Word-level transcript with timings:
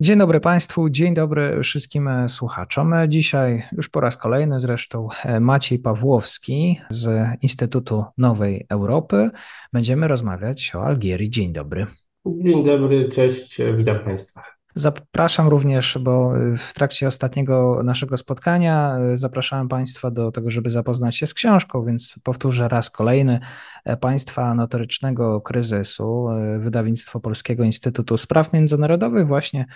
Dzień 0.00 0.18
dobry 0.18 0.40
Państwu, 0.40 0.90
dzień 0.90 1.14
dobry 1.14 1.62
wszystkim 1.62 2.08
e, 2.08 2.28
słuchaczom. 2.28 2.94
Dzisiaj 3.08 3.62
już 3.72 3.88
po 3.88 4.00
raz 4.00 4.16
kolejny 4.16 4.60
zresztą 4.60 5.08
e, 5.24 5.40
Maciej 5.40 5.78
Pawłowski 5.78 6.80
z 6.90 7.28
Instytutu 7.42 8.04
Nowej 8.18 8.66
Europy. 8.68 9.30
Będziemy 9.72 10.08
rozmawiać 10.08 10.74
o 10.74 10.84
Algierii. 10.84 11.30
Dzień 11.30 11.52
dobry. 11.52 11.86
Dzień 12.26 12.64
dobry, 12.64 13.08
cześć, 13.08 13.58
witam 13.76 13.98
Państwa. 13.98 14.57
Zapraszam 14.74 15.48
również, 15.48 15.98
bo 16.00 16.32
w 16.56 16.74
trakcie 16.74 17.06
ostatniego 17.06 17.80
naszego 17.84 18.16
spotkania 18.16 18.98
e, 18.98 19.16
zapraszałem 19.16 19.68
Państwa 19.68 20.10
do 20.10 20.32
tego, 20.32 20.50
żeby 20.50 20.70
zapoznać 20.70 21.16
się 21.16 21.26
z 21.26 21.34
książką, 21.34 21.84
więc 21.84 22.20
powtórzę 22.24 22.68
raz 22.68 22.90
kolejny. 22.90 23.40
E, 23.84 23.96
Państwa 23.96 24.54
notorycznego 24.54 25.40
kryzysu, 25.40 26.28
e, 26.28 26.58
wydawnictwo 26.58 27.20
Polskiego 27.20 27.64
Instytutu 27.64 28.16
Spraw 28.16 28.52
Międzynarodowych, 28.52 29.26
właśnie 29.26 29.66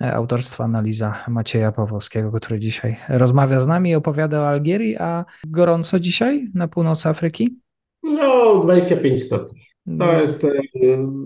autorstwa 0.00 0.64
analiza 0.64 1.14
Macieja 1.28 1.72
Pawłowskiego, 1.72 2.32
który 2.32 2.60
dzisiaj 2.60 2.96
rozmawia 3.08 3.60
z 3.60 3.66
nami 3.66 3.90
i 3.90 3.94
opowiada 3.94 4.40
o 4.40 4.48
Algierii, 4.48 4.96
a 4.96 5.24
gorąco 5.46 6.00
dzisiaj 6.00 6.48
na 6.54 6.68
północy 6.68 7.08
Afryki? 7.08 7.60
No, 8.02 8.60
25 8.62 9.22
stopni. 9.22 9.69
To 9.98 10.06
no. 10.06 10.20
jest, 10.20 10.44
e, 10.44 10.50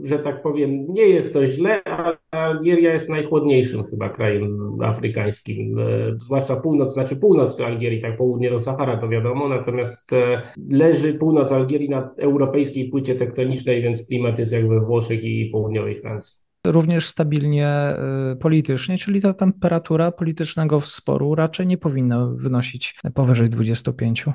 że 0.02 0.18
tak 0.18 0.42
powiem, 0.42 0.86
nie 0.88 1.02
jest 1.02 1.32
to 1.32 1.46
źle, 1.46 1.84
ale 1.84 2.16
Algieria 2.30 2.92
jest 2.92 3.08
najchłodniejszym 3.08 3.84
chyba 3.84 4.08
krajem 4.08 4.58
afrykańskim, 4.82 5.78
e, 5.78 5.82
zwłaszcza 6.20 6.56
północ, 6.56 6.94
znaczy 6.94 7.16
północ 7.16 7.56
to 7.56 7.66
Algierii, 7.66 8.00
tak 8.02 8.16
południe 8.16 8.50
do 8.50 8.58
Sahara 8.58 8.96
to 8.96 9.08
wiadomo, 9.08 9.48
natomiast 9.48 10.12
e, 10.12 10.42
leży 10.70 11.14
północ 11.14 11.52
Algierii 11.52 11.88
na 11.88 12.10
europejskiej 12.18 12.88
płycie 12.88 13.14
tektonicznej, 13.14 13.82
więc 13.82 14.06
klimat 14.06 14.38
jest 14.38 14.52
jak 14.52 14.68
we 14.68 14.80
Włoszech 14.80 15.24
i 15.24 15.50
południowej 15.52 15.94
Francji 15.94 16.44
również 16.66 17.06
stabilnie 17.06 17.96
politycznie, 18.40 18.98
czyli 18.98 19.20
ta 19.20 19.34
temperatura 19.34 20.12
politycznego 20.12 20.80
sporu 20.80 21.34
raczej 21.34 21.66
nie 21.66 21.78
powinna 21.78 22.28
wynosić 22.36 22.94
powyżej 23.14 23.50
25. 23.50 24.26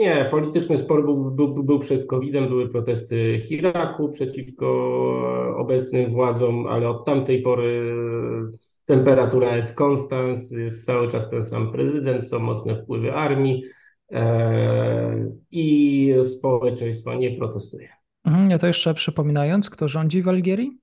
Nie, 0.00 0.28
polityczny 0.30 0.78
spor 0.78 1.04
był, 1.04 1.30
był, 1.30 1.64
był 1.64 1.78
przed 1.78 2.06
COVID-em, 2.06 2.48
były 2.48 2.68
protesty 2.68 3.38
Iraku 3.50 4.08
przeciwko 4.08 4.66
obecnym 5.56 6.10
władzom, 6.10 6.66
ale 6.66 6.88
od 6.88 7.04
tamtej 7.04 7.42
pory 7.42 7.94
temperatura 8.84 9.56
jest 9.56 9.76
konstans, 9.76 10.50
jest 10.50 10.86
cały 10.86 11.08
czas 11.08 11.30
ten 11.30 11.44
sam 11.44 11.72
prezydent, 11.72 12.28
są 12.28 12.38
mocne 12.38 12.76
wpływy 12.76 13.12
armii 13.14 13.62
e, 14.12 15.30
i 15.50 16.14
społeczeństwo 16.22 17.14
nie 17.14 17.30
protestuje. 17.30 17.88
Mhm, 18.24 18.50
ja 18.50 18.58
to 18.58 18.66
jeszcze 18.66 18.94
przypominając, 18.94 19.70
kto 19.70 19.88
rządzi 19.88 20.22
w 20.22 20.28
Algierii? 20.28 20.78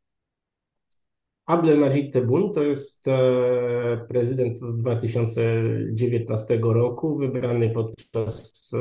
Abdelmajid 1.47 2.13
Tebboune 2.13 2.53
to 2.53 2.63
jest 2.63 3.07
e, 3.07 4.05
prezydent 4.09 4.59
2019 4.59 6.59
roku, 6.61 7.17
wybrany 7.17 7.69
podczas 7.69 8.71
e, 8.73 8.77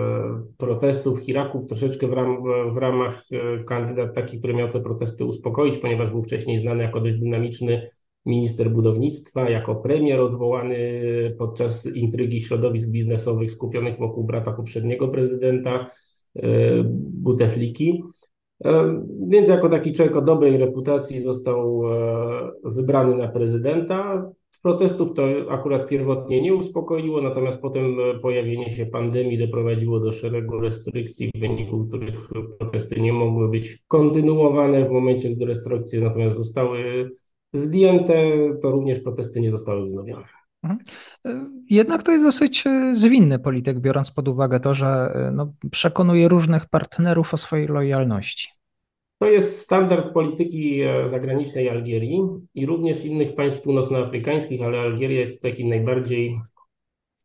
protestów 0.57 1.21
w 1.21 1.29
Iraku, 1.29 1.67
troszeczkę 1.67 2.09
w, 2.09 2.13
ram, 2.13 2.43
w 2.75 2.79
ramach 2.79 3.25
e, 3.33 3.65
kandydat 3.65 4.15
taki, 4.15 4.39
który 4.39 4.55
miał 4.55 4.71
te 4.71 4.81
protesty 4.81 5.25
uspokoić, 5.25 5.79
ponieważ 5.79 6.11
był 6.11 6.23
wcześniej 6.23 6.59
znany 6.59 6.83
jako 6.83 7.01
dość 7.01 7.17
dynamiczny 7.17 7.91
minister 8.25 8.71
budownictwa, 8.71 9.51
jako 9.51 9.75
premier 9.75 10.21
odwołany 10.21 10.79
podczas 11.39 11.87
intrygi 11.87 12.41
środowisk 12.41 12.91
biznesowych 12.91 13.51
skupionych 13.51 13.99
wokół 13.99 14.25
brata 14.25 14.53
poprzedniego 14.53 15.09
prezydenta 15.09 15.87
Butefliki. 16.95 18.03
E, 18.65 19.03
więc 19.29 19.49
jako 19.49 19.69
taki 19.69 19.93
człowiek 19.93 20.17
o 20.17 20.23
dobrej 20.23 20.57
reputacji 20.57 21.21
został 21.21 21.83
e, 21.93 22.53
wybrany 22.65 23.17
na 23.17 23.29
prezydenta. 23.29 24.31
Protestów 24.63 25.15
to 25.15 25.25
akurat 25.49 25.89
pierwotnie 25.89 26.43
nie 26.43 26.55
uspokoiło, 26.55 27.23
natomiast 27.23 27.61
potem 27.61 28.01
e, 28.01 28.19
pojawienie 28.19 28.71
się 28.71 28.87
pandemii 28.87 29.39
doprowadziło 29.39 30.01
do 30.01 30.13
szeregu 30.13 30.61
restrykcji, 30.61 31.31
w 31.35 31.41
wyniku 31.41 31.87
których 31.89 32.29
protesty 32.59 33.01
nie 33.01 33.13
mogły 33.13 33.49
być 33.49 33.79
kontynuowane. 33.89 34.89
W 34.89 34.91
momencie, 34.91 35.31
gdy 35.31 35.47
restrykcje 35.47 36.01
natomiast 36.01 36.37
zostały 36.37 37.11
zdjęte, 37.53 38.15
to 38.63 38.71
również 38.71 39.01
protesty 39.01 39.41
nie 39.41 39.51
zostały 39.51 39.85
wznowione. 39.85 40.46
Mhm. 40.67 41.65
Jednak 41.71 42.03
to 42.03 42.13
jest 42.13 42.25
dosyć 42.25 42.65
zwinny 42.93 43.39
polityk, 43.39 43.81
biorąc 43.81 44.11
pod 44.11 44.29
uwagę 44.29 44.61
to, 44.61 44.75
że 44.75 45.13
no, 45.33 45.53
przekonuje 45.71 46.29
różnych 46.29 46.69
partnerów 46.69 47.35
o 47.35 47.37
swojej 47.37 47.67
lojalności. 47.67 48.57
To 49.19 49.27
jest 49.27 49.61
standard 49.61 50.13
polityki 50.13 50.83
e, 50.83 51.09
zagranicznej 51.09 51.69
Algierii 51.69 52.23
i 52.55 52.67
również 52.67 53.05
innych 53.05 53.35
państw 53.35 53.63
północnoafrykańskich, 53.63 54.63
ale 54.63 54.79
Algieria 54.79 55.21
jest 55.21 55.43
takim 55.43 55.69
najbardziej, 55.69 56.37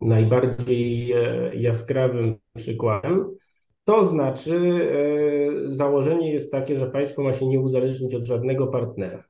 najbardziej 0.02 1.12
e, 1.12 1.56
jaskrawym 1.56 2.35
przykładem. 2.56 3.35
To 3.84 4.06
znaczy, 4.06 4.56
e, 4.56 5.69
założenie 5.69 6.34
jest 6.34 6.52
takie, 6.52 6.75
że 6.75 6.91
państwo 6.91 7.23
ma 7.23 7.34
się 7.34 7.47
nie 7.47 7.59
uzależnić 7.59 8.16
od 8.16 8.23
żadnego 8.23 8.68
partnera. 8.68 9.23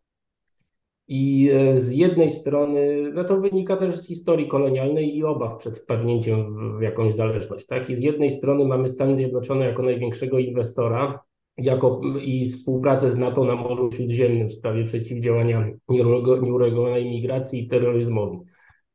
I 1.13 1.49
z 1.73 1.91
jednej 1.91 2.31
strony, 2.31 3.11
no 3.13 3.23
to 3.23 3.39
wynika 3.39 3.77
też 3.77 3.95
z 3.95 4.07
historii 4.07 4.47
kolonialnej 4.47 5.17
i 5.17 5.23
obaw 5.23 5.57
przed 5.57 5.77
wpadnięciem 5.77 6.55
w 6.79 6.81
jakąś 6.81 7.16
zależność. 7.16 7.66
Tak? 7.66 7.89
I 7.89 7.95
z 7.95 7.99
jednej 7.99 8.31
strony 8.31 8.66
mamy 8.66 8.88
Stany 8.88 9.17
Zjednoczone 9.17 9.66
jako 9.66 9.83
największego 9.83 10.39
inwestora, 10.39 11.19
jako 11.57 12.01
i 12.22 12.51
współpracę 12.51 13.11
z 13.11 13.16
NATO 13.16 13.44
na 13.44 13.55
Morzu 13.55 13.91
Śródziemnym 13.91 14.49
w 14.49 14.53
sprawie 14.53 14.85
przeciwdziałania 14.85 15.72
nieuregulowanej 15.89 17.09
migracji 17.09 17.63
i 17.63 17.67
terroryzmowi. 17.67 18.38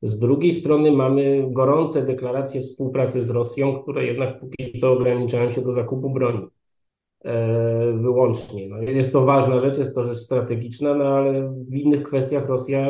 Z 0.03 0.19
drugiej 0.19 0.53
strony 0.53 0.93
mamy 0.93 1.49
gorące 1.51 2.03
deklaracje 2.03 2.61
współpracy 2.61 3.23
z 3.23 3.31
Rosją, 3.31 3.83
które 3.83 4.07
jednak 4.07 4.41
póki 4.41 4.79
co 4.81 4.93
ograniczają 4.93 5.51
się 5.51 5.63
do 5.63 5.73
zakupu 5.73 6.11
broni 6.11 6.39
e, 6.39 6.56
wyłącznie. 7.95 8.69
No, 8.69 8.83
jest 8.83 9.13
to 9.13 9.25
ważna 9.25 9.59
rzecz, 9.59 9.79
jest 9.79 9.95
to 9.95 10.03
rzecz 10.03 10.19
strategiczna, 10.19 10.95
no 10.95 11.05
ale 11.05 11.55
w 11.69 11.75
innych 11.75 12.03
kwestiach 12.03 12.49
Rosja 12.49 12.89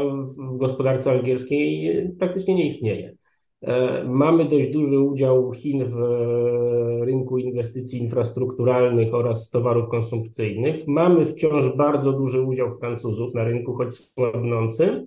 w 0.55 0.59
gospodarce 0.59 1.11
algierskiej 1.11 2.11
praktycznie 2.19 2.55
nie 2.55 2.67
istnieje. 2.67 3.17
E, 3.63 4.05
mamy 4.05 4.45
dość 4.45 4.71
duży 4.71 4.99
udział 4.99 5.53
Chin 5.53 5.85
w 5.85 5.97
e, 6.03 7.05
rynku 7.05 7.39
inwestycji 7.39 8.03
infrastrukturalnych 8.03 9.15
oraz 9.15 9.51
towarów 9.51 9.89
konsumpcyjnych. 9.89 10.87
Mamy 10.87 11.25
wciąż 11.25 11.77
bardzo 11.77 12.13
duży 12.13 12.43
udział 12.43 12.71
Francuzów 12.71 13.35
na 13.35 13.45
rynku, 13.45 13.73
choć 13.73 13.95
słabnący. 13.95 15.07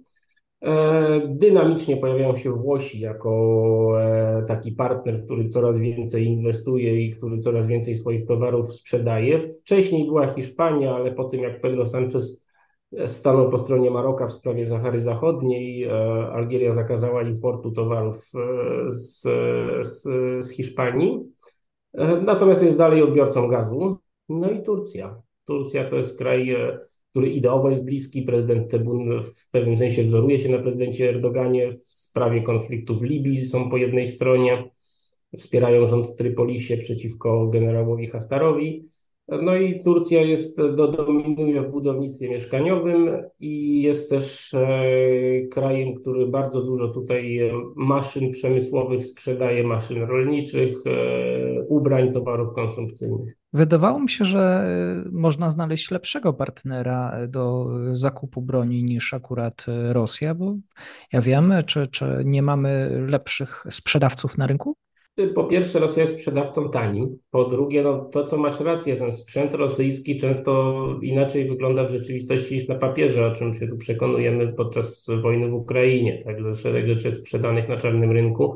E, 0.61 1.21
dynamicznie 1.27 1.97
pojawiają 1.97 2.35
się 2.35 2.51
Włosi 2.51 2.99
jako 2.99 3.59
taki 4.47 4.71
partner, 4.71 5.25
który 5.25 5.49
coraz 5.49 5.77
więcej 5.77 6.25
inwestuje 6.25 7.05
i 7.05 7.11
który 7.11 7.39
coraz 7.39 7.67
więcej 7.67 7.95
swoich 7.95 8.25
towarów 8.25 8.73
sprzedaje. 8.73 9.39
Wcześniej 9.39 10.05
była 10.05 10.27
Hiszpania, 10.27 10.95
ale 10.95 11.11
po 11.11 11.23
tym 11.23 11.41
jak 11.41 11.61
Pedro 11.61 11.85
Sanchez 11.85 12.49
stanął 13.05 13.49
po 13.49 13.57
stronie 13.57 13.91
Maroka 13.91 14.27
w 14.27 14.33
sprawie 14.33 14.65
Zachary 14.65 15.01
Zachodniej. 15.01 15.83
E, 15.83 15.91
Algieria 16.31 16.71
zakazała 16.71 17.23
importu 17.23 17.71
towarów 17.71 18.31
e, 18.35 18.91
z, 18.91 19.21
z, 19.87 20.03
z 20.45 20.51
Hiszpanii, 20.51 21.33
e, 21.93 22.21
natomiast 22.21 22.63
jest 22.63 22.77
dalej 22.77 23.03
odbiorcą 23.03 23.47
gazu. 23.47 23.97
No 24.29 24.51
i 24.51 24.63
Turcja. 24.63 25.21
Turcja 25.45 25.89
to 25.89 25.95
jest 25.95 26.17
kraj, 26.17 26.55
który 27.11 27.29
ideowo 27.29 27.69
jest 27.69 27.85
bliski. 27.85 28.21
Prezydent 28.21 28.71
Tebun 28.71 29.21
w 29.21 29.51
pewnym 29.51 29.77
sensie 29.77 30.03
wzoruje 30.03 30.39
się 30.39 30.49
na 30.49 30.59
prezydencie 30.59 31.09
Erdoganie 31.09 31.71
w 31.71 31.93
sprawie 31.93 32.41
konfliktu 32.41 32.99
w 32.99 33.03
Libii. 33.03 33.45
Są 33.45 33.69
po 33.69 33.77
jednej 33.77 34.07
stronie, 34.07 34.71
wspierają 35.37 35.85
rząd 35.85 36.07
w 36.07 36.15
Trypolisie 36.15 36.77
przeciwko 36.77 37.47
generałowi 37.47 38.07
Haftarowi. 38.07 38.89
No 39.41 39.55
i 39.55 39.83
Turcja 39.83 40.21
jest, 40.21 40.57
do, 40.57 40.87
dominuje 40.87 41.61
w 41.61 41.71
budownictwie 41.71 42.29
mieszkaniowym 42.29 43.09
i 43.39 43.81
jest 43.81 44.09
też 44.09 44.53
e, 44.53 44.81
krajem, 45.51 45.93
który 45.93 46.27
bardzo 46.27 46.61
dużo 46.61 46.87
tutaj 46.87 47.51
maszyn 47.75 48.31
przemysłowych 48.31 49.05
sprzedaje, 49.05 49.63
maszyn 49.63 50.03
rolniczych, 50.03 50.87
e, 50.87 51.65
ubrań, 51.67 52.13
towarów 52.13 52.53
konsumpcyjnych. 52.53 53.38
Wydawało 53.53 53.99
mi 53.99 54.09
się, 54.09 54.25
że 54.25 54.65
y, 55.07 55.11
można 55.11 55.49
znaleźć 55.49 55.91
lepszego 55.91 56.33
partnera 56.33 57.27
do 57.27 57.67
zakupu 57.91 58.41
broni 58.41 58.83
niż 58.83 59.13
akurat 59.13 59.65
y, 59.67 59.93
Rosja, 59.93 60.35
bo 60.35 60.55
ja 61.13 61.21
wiem, 61.21 61.53
czy, 61.65 61.87
czy 61.87 62.21
nie 62.25 62.41
mamy 62.41 62.89
lepszych 63.07 63.65
sprzedawców 63.69 64.37
na 64.37 64.47
rynku? 64.47 64.75
Po 65.35 65.43
pierwsze, 65.43 65.79
Rosja 65.79 66.01
jest 66.01 66.13
sprzedawcą 66.13 66.69
tani. 66.69 67.17
Po 67.31 67.45
drugie, 67.45 67.83
no 67.83 68.05
to 68.05 68.25
co 68.25 68.37
masz 68.37 68.59
rację, 68.59 68.95
ten 68.95 69.11
sprzęt 69.11 69.53
rosyjski 69.53 70.17
często 70.17 70.75
inaczej 71.01 71.49
wygląda 71.49 71.83
w 71.83 71.91
rzeczywistości 71.91 72.55
niż 72.55 72.67
na 72.67 72.75
papierze, 72.75 73.27
o 73.27 73.31
czym 73.31 73.53
się 73.53 73.67
tu 73.67 73.77
przekonujemy 73.77 74.53
podczas 74.53 75.07
wojny 75.21 75.49
w 75.49 75.53
Ukrainie. 75.53 76.19
Także 76.23 76.55
szereg 76.55 76.87
rzeczy 76.87 77.11
sprzedanych 77.11 77.69
na 77.69 77.77
czarnym 77.77 78.11
rynku. 78.11 78.55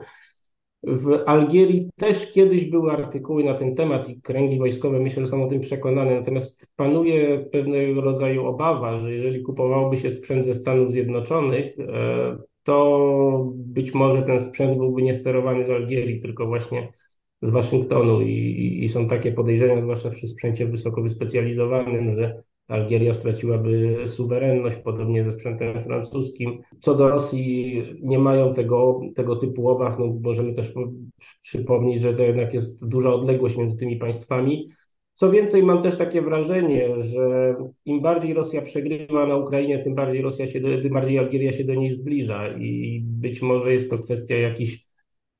W 0.83 1.23
Algierii 1.25 1.89
też 1.95 2.31
kiedyś 2.31 2.65
były 2.65 2.91
artykuły 2.91 3.43
na 3.43 3.53
ten 3.53 3.75
temat 3.75 4.09
i 4.09 4.21
kręgi 4.21 4.59
wojskowe 4.59 4.99
myślę, 4.99 5.21
że 5.21 5.27
są 5.27 5.43
o 5.43 5.47
tym 5.47 5.59
przekonane. 5.59 6.15
Natomiast 6.15 6.73
panuje 6.75 7.45
pewnego 7.51 8.01
rodzaju 8.01 8.45
obawa, 8.45 8.97
że 8.97 9.13
jeżeli 9.13 9.41
kupowałoby 9.41 9.97
się 9.97 10.11
sprzęt 10.11 10.45
ze 10.45 10.53
Stanów 10.53 10.91
Zjednoczonych, 10.91 11.79
e, 11.79 12.37
to 12.63 13.51
być 13.55 13.93
może 13.93 14.21
ten 14.21 14.39
sprzęt 14.39 14.77
byłby 14.77 15.01
nie 15.01 15.13
sterowany 15.13 15.63
z 15.63 15.69
Algierii, 15.69 16.19
tylko 16.19 16.47
właśnie 16.47 16.93
z 17.41 17.49
Waszyngtonu 17.49 18.21
i, 18.21 18.79
i 18.83 18.89
są 18.89 19.07
takie 19.07 19.31
podejrzenia, 19.31 19.81
zwłaszcza 19.81 20.09
przy 20.09 20.27
sprzęcie 20.27 20.65
wysoko 20.65 21.01
wyspecjalizowanym, 21.01 22.09
że 22.09 22.41
Algieria 22.67 23.13
straciłaby 23.13 24.03
suwerenność, 24.05 24.77
podobnie 24.77 25.23
ze 25.23 25.31
sprzętem 25.31 25.83
francuskim. 25.83 26.59
Co 26.79 26.95
do 26.95 27.09
Rosji, 27.09 27.81
nie 28.01 28.19
mają 28.19 28.53
tego, 28.53 29.01
tego 29.15 29.35
typu 29.35 29.69
obaw. 29.69 29.99
No, 29.99 30.19
możemy 30.21 30.53
też 30.53 30.73
przypomnieć, 31.41 32.01
że 32.01 32.13
to 32.13 32.23
jednak 32.23 32.53
jest 32.53 32.89
duża 32.89 33.13
odległość 33.13 33.57
między 33.57 33.77
tymi 33.77 33.95
państwami. 33.95 34.69
Co 35.13 35.31
więcej, 35.31 35.63
mam 35.63 35.81
też 35.81 35.97
takie 35.97 36.21
wrażenie, 36.21 36.99
że 36.99 37.55
im 37.85 38.01
bardziej 38.01 38.33
Rosja 38.33 38.61
przegrywa 38.61 39.27
na 39.27 39.37
Ukrainie, 39.37 39.79
tym 39.79 39.95
bardziej 39.95 40.21
Rosja 40.21 40.47
się, 40.47 40.61
tym 40.61 40.93
bardziej 40.93 41.19
Algieria 41.19 41.51
się 41.51 41.63
do 41.63 41.75
niej 41.75 41.91
zbliża 41.91 42.57
i 42.57 43.01
być 43.05 43.41
może 43.41 43.73
jest 43.73 43.89
to 43.89 43.97
kwestia 43.97 44.35
jakichś 44.35 44.92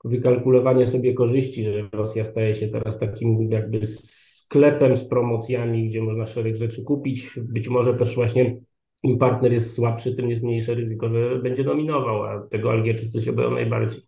wykalkulowania 0.03 0.88
sobie 0.88 1.13
korzyści, 1.13 1.63
że 1.63 1.89
Rosja 1.91 2.25
staje 2.25 2.55
się 2.55 2.67
teraz 2.67 3.00
takim 3.00 3.51
jakby 3.51 3.85
sklepem 3.85 4.97
z 4.97 5.03
promocjami, 5.03 5.89
gdzie 5.89 6.01
można 6.01 6.25
szereg 6.25 6.55
rzeczy 6.55 6.83
kupić. 6.83 7.39
Być 7.39 7.69
może 7.69 7.94
też 7.94 8.15
właśnie 8.15 8.57
im 9.03 9.17
partner 9.17 9.53
jest 9.53 9.75
słabszy, 9.75 10.15
tym 10.15 10.29
jest 10.29 10.44
mniejsze 10.44 10.75
ryzyko, 10.75 11.09
że 11.09 11.39
będzie 11.39 11.63
dominował, 11.63 12.23
a 12.23 12.47
tego 12.47 12.71
Algierczycy 12.71 13.21
się 13.21 13.33
boją 13.33 13.51
najbardziej. 13.51 14.01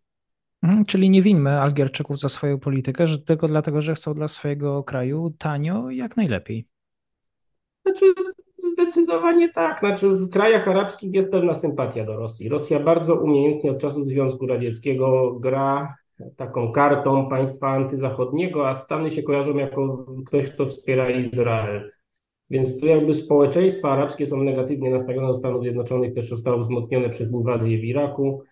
Mhm, 0.64 0.86
czyli 0.86 1.10
nie 1.10 1.22
winmy 1.22 1.62
Algierczyków 1.62 2.20
za 2.20 2.30
swoją 2.30 2.60
politykę, 2.60 3.08
że 3.08 3.20
tylko 3.20 3.48
dlatego, 3.48 3.82
że 3.82 3.96
chcą 3.96 4.14
dla 4.14 4.28
swojego 4.28 4.84
kraju 4.84 5.34
tanio 5.38 5.90
jak 5.90 6.18
najlepiej. 6.18 6.68
Znaczy, 7.86 8.06
zdecydowanie 8.58 9.50
tak. 9.50 9.80
Znaczy, 9.80 10.10
w 10.10 10.30
krajach 10.30 10.68
arabskich 10.68 11.14
jest 11.14 11.32
pewna 11.32 11.54
sympatia 11.54 12.06
do 12.06 12.16
Rosji. 12.16 12.50
Rosja 12.50 12.80
bardzo 12.80 13.16
umiejętnie 13.16 13.72
od 13.72 13.80
czasów 13.80 14.06
Związku 14.06 14.48
Radzieckiego 14.48 15.38
gra 15.40 15.96
taką 16.36 16.72
kartą 16.72 17.30
państwa 17.30 17.68
antyzachodniego, 17.68 18.70
a 18.70 18.74
Stany 18.74 19.10
się 19.10 19.24
kojarzą 19.24 19.58
jako 19.58 20.06
ktoś, 20.26 20.50
kto 20.50 20.66
wspiera 20.66 21.10
Izrael. 21.10 21.92
Więc 22.50 22.80
tu 22.80 22.86
jakby 22.86 23.14
społeczeństwa 23.14 23.92
arabskie 23.92 24.28
są 24.28 24.44
negatywnie 24.44 24.90
nastawione 24.90 25.28
do 25.28 25.34
Stanów 25.34 25.64
Zjednoczonych, 25.64 26.14
też 26.14 26.30
zostało 26.30 26.58
wzmocnione 26.58 27.10
przez 27.10 27.34
inwazję 27.34 27.78
w 27.78 27.84
Iraku. 27.84 28.44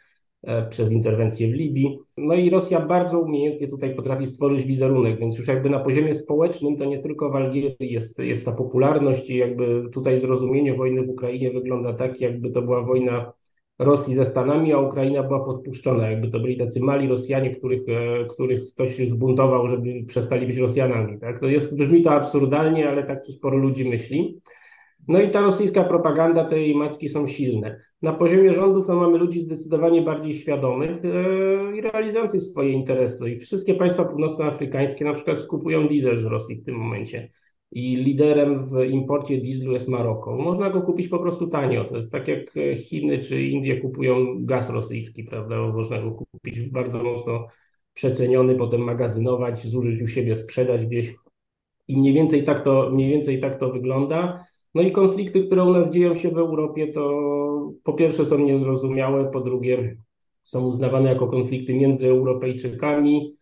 E, 0.43 0.69
przez 0.69 0.91
interwencję 0.91 1.47
w 1.47 1.53
Libii. 1.53 1.99
No 2.17 2.33
i 2.33 2.49
Rosja 2.49 2.85
bardzo 2.85 3.19
umiejętnie 3.19 3.67
tutaj 3.67 3.95
potrafi 3.95 4.25
stworzyć 4.25 4.65
wizerunek, 4.65 5.19
więc 5.19 5.37
już 5.37 5.47
jakby 5.47 5.69
na 5.69 5.79
poziomie 5.79 6.13
społecznym 6.13 6.77
to 6.77 6.85
nie 6.85 6.99
tylko 6.99 7.29
w 7.29 7.35
Algierii 7.35 7.93
jest, 7.93 8.19
jest 8.19 8.45
ta 8.45 8.51
popularność 8.51 9.29
i 9.29 9.37
jakby 9.37 9.83
tutaj 9.93 10.17
zrozumienie 10.17 10.75
wojny 10.75 11.03
w 11.03 11.09
Ukrainie 11.09 11.51
wygląda 11.51 11.93
tak, 11.93 12.21
jakby 12.21 12.51
to 12.51 12.61
była 12.61 12.81
wojna 12.81 13.33
Rosji 13.79 14.13
ze 14.13 14.25
Stanami, 14.25 14.73
a 14.73 14.79
Ukraina 14.79 15.23
była 15.23 15.45
podpuszczona, 15.45 16.11
jakby 16.11 16.27
to 16.27 16.39
byli 16.39 16.57
tacy 16.57 16.79
mali 16.79 17.07
Rosjanie, 17.07 17.49
których, 17.49 17.81
e, 17.89 18.25
których 18.25 18.61
ktoś 18.73 18.97
zbuntował, 18.97 19.69
żeby 19.69 20.03
przestali 20.07 20.47
być 20.47 20.57
Rosjanami. 20.57 21.19
Tak? 21.19 21.39
To 21.39 21.47
jest, 21.47 21.77
brzmi 21.77 22.01
to 22.01 22.11
absurdalnie, 22.11 22.89
ale 22.89 23.03
tak 23.03 23.25
tu 23.25 23.31
sporo 23.31 23.57
ludzi 23.57 23.89
myśli. 23.89 24.41
No 25.07 25.21
i 25.21 25.29
ta 25.29 25.41
rosyjska 25.41 25.83
propaganda, 25.83 26.45
te 26.45 26.59
jej 26.59 26.75
macki 26.75 27.09
są 27.09 27.27
silne. 27.27 27.77
Na 28.01 28.13
poziomie 28.13 28.53
rządów 28.53 28.87
no, 28.87 28.95
mamy 28.95 29.17
ludzi 29.17 29.39
zdecydowanie 29.39 30.01
bardziej 30.01 30.33
świadomych 30.33 31.03
yy, 31.03 31.77
i 31.77 31.81
realizujących 31.81 32.41
swoje 32.41 32.71
interesy. 32.71 33.31
I 33.31 33.35
wszystkie 33.35 33.73
państwa 33.73 34.05
północnoafrykańskie 34.05 35.05
na 35.05 35.13
przykład 35.13 35.37
skupują 35.37 35.87
diesel 35.87 36.19
z 36.19 36.25
Rosji 36.25 36.55
w 36.55 36.65
tym 36.65 36.75
momencie. 36.75 37.29
I 37.71 37.95
liderem 37.95 38.65
w 38.65 38.83
imporcie 38.83 39.37
dieslu 39.37 39.73
jest 39.73 39.87
Maroko. 39.87 40.35
Można 40.35 40.69
go 40.69 40.81
kupić 40.81 41.07
po 41.07 41.19
prostu 41.19 41.47
tanio. 41.47 41.85
To 41.85 41.97
jest 41.97 42.11
tak 42.11 42.27
jak 42.27 42.51
Chiny 42.89 43.19
czy 43.19 43.43
Indie 43.43 43.81
kupują 43.81 44.15
gaz 44.39 44.69
rosyjski, 44.69 45.23
prawda? 45.23 45.67
Można 45.67 46.01
go 46.01 46.11
kupić 46.11 46.69
bardzo 46.69 47.03
mocno 47.03 47.47
przeceniony, 47.93 48.55
potem 48.55 48.81
magazynować, 48.81 49.67
zużyć 49.67 50.01
u 50.01 50.07
siebie, 50.07 50.35
sprzedać 50.35 50.85
gdzieś. 50.85 51.13
I 51.87 51.97
mniej 51.97 52.13
więcej 52.13 52.43
tak 52.43 52.61
to, 52.61 52.89
mniej 52.93 53.09
więcej 53.09 53.39
tak 53.39 53.59
to 53.59 53.69
wygląda. 53.69 54.45
No 54.75 54.81
i 54.81 54.91
konflikty, 54.91 55.43
które 55.43 55.63
u 55.63 55.73
nas 55.73 55.89
dzieją 55.89 56.15
się 56.15 56.29
w 56.29 56.37
Europie, 56.37 56.87
to 56.87 57.33
po 57.83 57.93
pierwsze 57.93 58.25
są 58.25 58.37
niezrozumiałe, 58.37 59.31
po 59.31 59.41
drugie 59.41 59.97
są 60.43 60.67
uznawane 60.67 61.09
jako 61.09 61.27
konflikty 61.27 61.73
między 61.73 62.09
Europejczykami. 62.09 63.37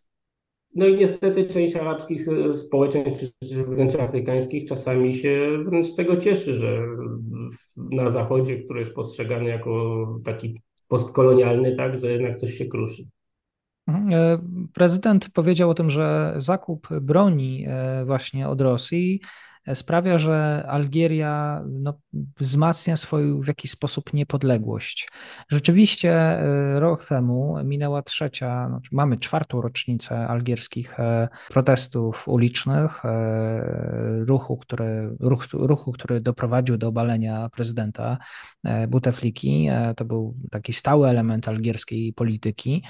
No 0.76 0.88
i 0.88 0.96
niestety 0.96 1.50
część 1.50 1.76
arabskich 1.76 2.22
społeczeństw, 2.54 3.26
czy 3.50 3.64
wręcz 3.64 3.96
afrykańskich, 3.96 4.70
czasami 4.70 5.14
się 5.14 5.58
wręcz 5.66 5.88
z 5.88 5.96
tego 5.96 6.18
cieszy, 6.18 6.54
że 6.54 6.82
na 7.92 8.10
Zachodzie, 8.10 8.64
który 8.64 8.80
jest 8.80 8.96
postrzegany 8.96 9.50
jako 9.50 10.06
taki 10.26 10.62
postkolonialny, 10.88 11.76
tak, 11.76 11.98
że 11.98 12.12
jednak 12.12 12.36
coś 12.36 12.54
się 12.54 12.66
kruszy. 12.66 13.04
Mhm. 13.88 14.14
E, 14.14 14.40
prezydent 14.74 15.30
powiedział 15.30 15.70
o 15.70 15.74
tym, 15.74 15.90
że 15.90 16.34
zakup 16.38 16.88
broni 17.02 17.66
e, 17.68 18.06
właśnie 18.06 18.50
od 18.50 18.62
Rosji 18.62 19.22
sprawia, 19.74 20.18
że 20.18 20.66
Algieria 20.68 21.64
no, 21.70 21.94
wzmacnia 22.40 22.98
swoją 22.98 23.42
w 23.42 23.48
jakiś 23.48 23.72
sposób 23.72 24.14
niepodległość. 24.14 25.10
Rzeczywiście 25.50 26.14
e, 26.14 26.80
rok 26.80 27.06
temu 27.06 27.56
minęła 27.64 28.02
trzecia, 28.02 28.68
znaczy 28.70 28.90
mamy 28.92 29.18
czwartą 29.18 29.62
rocznicę 29.62 30.28
algierskich 30.28 31.00
e, 31.00 31.30
protestów 31.50 32.28
ulicznych, 32.28 33.06
e, 33.06 34.26
ruchu, 34.26 34.58
który, 34.58 35.16
ruch, 35.20 35.48
ruchu, 35.54 35.92
który 35.92 36.22
doprowadził 36.22 36.78
do 36.78 36.88
obalenia 36.88 37.50
prezydenta 37.50 38.18
Boutefliki. 38.88 39.70
To 39.98 40.06
był 40.06 40.36
taki 40.52 40.74
stały 40.74 41.10
element 41.10 41.48
algierskiej 41.48 42.14
polityki. 42.14 42.84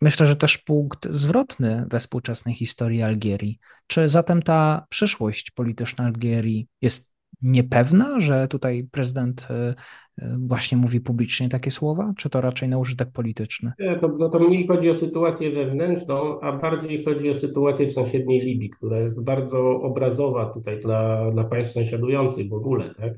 Myślę, 0.00 0.26
że 0.26 0.36
też 0.36 0.58
punkt 0.58 1.08
zwrotny 1.10 1.86
we 1.90 1.98
współczesnej 1.98 2.54
historii 2.54 3.02
Algierii. 3.02 3.58
Czy 3.86 4.08
zatem 4.08 4.42
ta 4.42 4.86
przyszłość 4.88 5.50
polityczna 5.50 6.04
Algierii 6.04 6.66
jest 6.82 7.10
niepewna, 7.42 8.20
że 8.20 8.48
tutaj 8.48 8.88
prezydent 8.90 9.48
e, 9.50 9.74
e, 10.18 10.36
właśnie 10.38 10.78
mówi 10.78 11.00
publicznie 11.00 11.48
takie 11.48 11.70
słowa, 11.70 12.12
czy 12.16 12.30
to 12.30 12.40
raczej 12.40 12.68
na 12.68 12.78
użytek 12.78 13.12
polityczny? 13.12 13.72
To, 14.00 14.08
no 14.18 14.28
to 14.28 14.38
mniej 14.38 14.66
chodzi 14.66 14.90
o 14.90 14.94
sytuację 14.94 15.50
wewnętrzną, 15.50 16.40
a 16.40 16.52
bardziej 16.52 17.04
chodzi 17.04 17.30
o 17.30 17.34
sytuację 17.34 17.86
w 17.86 17.92
sąsiedniej 17.92 18.40
Libii, 18.40 18.70
która 18.70 18.98
jest 18.98 19.24
bardzo 19.24 19.80
obrazowa 19.82 20.52
tutaj 20.52 20.80
dla, 20.80 21.30
dla 21.30 21.44
państw 21.44 21.74
sąsiadujących 21.74 22.48
w 22.48 22.54
ogóle, 22.54 22.94
tak? 22.94 23.12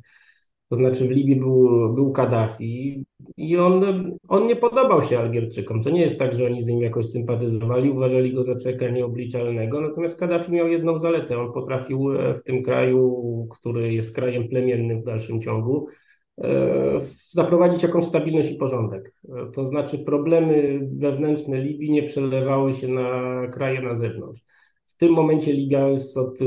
To 0.72 0.76
znaczy 0.76 1.08
w 1.08 1.10
Libii 1.10 1.36
był, 1.36 1.68
był 1.94 2.12
Kaddafi 2.12 3.04
i 3.36 3.56
on, 3.56 3.82
on 4.28 4.46
nie 4.46 4.56
podobał 4.56 5.02
się 5.02 5.18
Algierczykom. 5.18 5.82
To 5.82 5.90
nie 5.90 6.00
jest 6.00 6.18
tak, 6.18 6.32
że 6.32 6.46
oni 6.46 6.62
z 6.62 6.66
nim 6.66 6.80
jakoś 6.80 7.06
sympatyzowali, 7.06 7.90
uważali 7.90 8.32
go 8.32 8.42
za 8.42 8.56
człowieka 8.56 8.88
nieobliczalnego. 8.88 9.80
Natomiast 9.80 10.20
Kaddafi 10.20 10.52
miał 10.52 10.68
jedną 10.68 10.98
zaletę. 10.98 11.38
On 11.38 11.52
potrafił 11.52 12.12
e, 12.12 12.34
w 12.34 12.42
tym 12.42 12.62
kraju, 12.62 13.48
który 13.50 13.92
jest 13.92 14.14
krajem 14.14 14.48
plemiennym 14.48 15.00
w 15.00 15.04
dalszym 15.04 15.40
ciągu, 15.40 15.86
e, 16.38 16.98
zaprowadzić 17.30 17.82
jakąś 17.82 18.04
stabilność 18.04 18.52
i 18.52 18.56
porządek. 18.56 19.14
E, 19.28 19.52
to 19.54 19.64
znaczy 19.64 19.98
problemy 19.98 20.80
wewnętrzne 20.92 21.60
Libii 21.60 21.90
nie 21.90 22.02
przelewały 22.02 22.72
się 22.72 22.88
na 22.88 23.46
kraje 23.46 23.82
na 23.82 23.94
zewnątrz. 23.94 24.40
W 24.86 24.96
tym 24.96 25.12
momencie 25.12 25.52
Libia 25.52 25.88
jest 25.88 26.16
od 26.16 26.38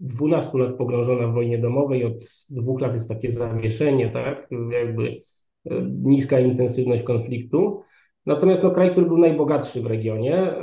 12 0.00 0.58
lat 0.58 0.76
pogrążona 0.76 1.26
w 1.26 1.34
wojnie 1.34 1.58
domowej, 1.58 2.04
od 2.04 2.24
dwóch 2.50 2.80
lat 2.80 2.92
jest 2.92 3.08
takie 3.08 3.30
zawieszenie, 3.30 4.10
tak, 4.10 4.48
jakby 4.70 5.20
e, 5.70 5.82
niska 6.02 6.40
intensywność 6.40 7.02
konfliktu. 7.02 7.80
Natomiast 8.26 8.62
no, 8.62 8.70
kraj, 8.70 8.90
który 8.90 9.06
był 9.06 9.18
najbogatszy 9.18 9.80
w 9.80 9.86
regionie, 9.86 10.36
e, 10.36 10.56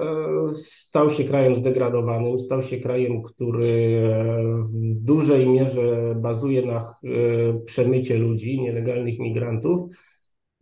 stał 0.53 1.09
się 1.09 1.23
krajem 1.23 1.55
zdegradowanym, 1.55 2.39
stał 2.39 2.61
się 2.61 2.77
krajem, 2.77 3.21
który 3.21 4.01
e, 4.03 4.33
w 4.61 4.93
dużej 4.93 5.49
mierze 5.49 6.15
bazuje 6.21 6.65
na 6.65 6.93
przemycie 7.65 8.17
ludzi, 8.17 8.61
nielegalnych 8.61 9.19
migrantów. 9.19 9.81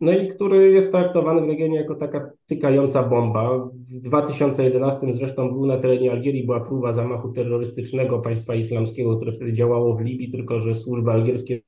No 0.00 0.12
i 0.12 0.28
który 0.28 0.72
jest 0.72 0.92
traktowany 0.92 1.40
w 1.40 1.48
regionie 1.48 1.76
jako 1.76 1.94
taka 1.94 2.30
tykająca 2.46 3.02
bomba. 3.02 3.68
W 3.94 4.00
2011 4.00 5.12
zresztą 5.12 5.52
był 5.52 5.66
na 5.66 5.76
terenie 5.78 6.12
Algierii, 6.12 6.46
była 6.46 6.60
próba 6.60 6.92
zamachu 6.92 7.32
terrorystycznego 7.32 8.18
państwa 8.18 8.54
islamskiego, 8.54 9.16
które 9.16 9.32
wtedy 9.32 9.52
działało 9.52 9.96
w 9.96 10.00
Libii, 10.00 10.30
tylko 10.30 10.60
że 10.60 10.74
służby 10.74 11.10
algierskie 11.10 11.60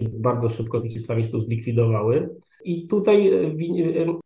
bardzo 0.00 0.48
szybko 0.48 0.80
tych 0.80 0.94
islamistów 0.94 1.44
zlikwidowały. 1.44 2.28
I 2.64 2.86
tutaj 2.86 3.28
e, 3.28 3.46
e, 3.46 3.54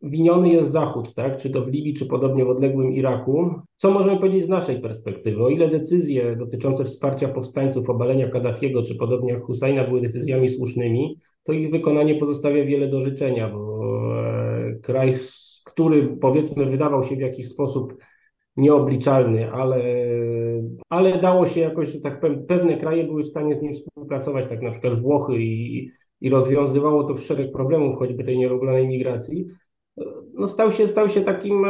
winiony 0.03 0.49
jest 0.49 0.71
Zachód, 0.71 1.15
tak? 1.15 1.37
czy 1.37 1.51
to 1.51 1.65
w 1.65 1.69
Libii, 1.69 1.95
czy 1.95 2.07
podobnie 2.07 2.45
w 2.45 2.51
odległym 2.51 2.93
Iraku. 2.93 3.51
Co 3.77 3.91
możemy 3.91 4.21
powiedzieć 4.21 4.43
z 4.43 4.49
naszej 4.49 4.81
perspektywy? 4.81 5.45
O 5.45 5.49
ile 5.49 5.69
decyzje 5.69 6.37
dotyczące 6.37 6.85
wsparcia 6.85 7.29
powstańców, 7.29 7.91
obalenia 7.91 8.29
Kaddafiego, 8.29 8.83
czy 8.83 8.97
podobnie 8.97 9.33
jak 9.33 9.43
Husajna 9.43 9.85
były 9.85 10.01
decyzjami 10.01 10.49
słusznymi, 10.49 11.19
to 11.43 11.53
ich 11.53 11.71
wykonanie 11.71 12.15
pozostawia 12.15 12.65
wiele 12.65 12.89
do 12.89 13.01
życzenia, 13.01 13.49
bo 13.49 13.81
e, 14.21 14.75
kraj, 14.83 15.13
który 15.65 16.17
powiedzmy 16.21 16.67
wydawał 16.67 17.03
się 17.03 17.17
w 17.17 17.21
jakiś 17.21 17.49
sposób 17.49 17.95
nieobliczalny, 18.59 19.53
ale, 19.53 19.83
ale 20.89 21.19
dało 21.19 21.47
się 21.47 21.61
jakoś, 21.61 21.89
że 21.89 22.01
tak 22.01 22.21
powiem, 22.21 22.47
pewne 22.47 22.77
kraje 22.77 23.05
były 23.05 23.23
w 23.23 23.29
stanie 23.29 23.55
z 23.55 23.63
nim 23.63 23.75
współpracować, 23.75 24.47
tak 24.47 24.63
na 24.63 24.71
przykład 24.71 25.01
Włochy 25.01 25.37
i, 25.37 25.91
i 26.21 26.31
rozwiązywało 26.31 27.05
to 27.05 27.17
szereg 27.17 27.53
problemów, 27.53 27.99
choćby 27.99 28.25
tej 28.25 28.39
nieregularnej 28.39 28.89
migracji, 28.89 29.47
no 30.35 30.47
stał 30.47 30.73
się, 30.73 30.87
stał 30.87 31.09
się 31.09 31.21
takim 31.21 31.65
e, 31.65 31.69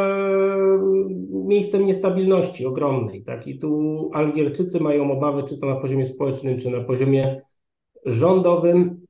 miejscem 1.30 1.86
niestabilności 1.86 2.66
ogromnej. 2.66 3.22
Tak? 3.22 3.46
I 3.46 3.58
tu 3.58 4.10
Algierczycy 4.14 4.80
mają 4.80 5.12
obawy, 5.12 5.42
czy 5.42 5.58
to 5.58 5.66
na 5.66 5.76
poziomie 5.76 6.04
społecznym, 6.04 6.58
czy 6.58 6.70
na 6.70 6.84
poziomie 6.84 7.42
rządowym, 8.04 9.00